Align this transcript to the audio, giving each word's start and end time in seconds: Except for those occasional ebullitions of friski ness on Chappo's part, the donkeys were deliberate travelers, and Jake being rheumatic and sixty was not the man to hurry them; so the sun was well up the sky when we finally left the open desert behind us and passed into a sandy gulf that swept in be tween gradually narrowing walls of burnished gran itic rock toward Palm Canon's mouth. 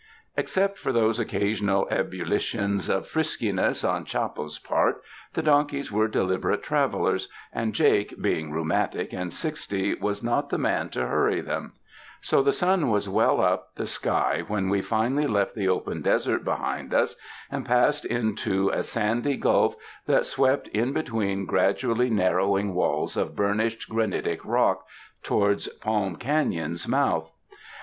Except 0.35 0.79
for 0.79 0.91
those 0.91 1.19
occasional 1.19 1.87
ebullitions 1.91 2.89
of 2.89 3.03
friski 3.05 3.53
ness 3.53 3.83
on 3.83 4.03
Chappo's 4.03 4.57
part, 4.57 4.99
the 5.33 5.43
donkeys 5.43 5.91
were 5.91 6.07
deliberate 6.07 6.63
travelers, 6.63 7.29
and 7.53 7.75
Jake 7.75 8.19
being 8.19 8.49
rheumatic 8.51 9.13
and 9.13 9.31
sixty 9.31 9.93
was 9.93 10.23
not 10.23 10.49
the 10.49 10.57
man 10.57 10.89
to 10.89 11.05
hurry 11.05 11.39
them; 11.39 11.73
so 12.19 12.41
the 12.41 12.51
sun 12.51 12.89
was 12.89 13.07
well 13.07 13.39
up 13.41 13.75
the 13.75 13.85
sky 13.85 14.41
when 14.47 14.69
we 14.69 14.81
finally 14.81 15.27
left 15.27 15.53
the 15.53 15.69
open 15.69 16.01
desert 16.01 16.43
behind 16.43 16.95
us 16.95 17.15
and 17.51 17.63
passed 17.63 18.03
into 18.03 18.69
a 18.69 18.81
sandy 18.83 19.37
gulf 19.37 19.75
that 20.07 20.25
swept 20.25 20.67
in 20.69 20.93
be 20.93 21.03
tween 21.03 21.45
gradually 21.45 22.09
narrowing 22.09 22.73
walls 22.73 23.15
of 23.15 23.35
burnished 23.35 23.87
gran 23.87 24.13
itic 24.13 24.39
rock 24.43 24.87
toward 25.21 25.63
Palm 25.79 26.15
Canon's 26.15 26.87
mouth. 26.87 27.31